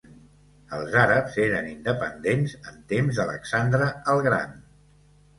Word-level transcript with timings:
Els 0.75 0.95
àrabs 1.01 1.35
eren 1.43 1.67
independents 1.71 2.55
en 2.71 2.79
temps 2.93 3.19
d'Alexandre 3.19 3.91
el 4.15 4.23
Gran. 4.29 4.57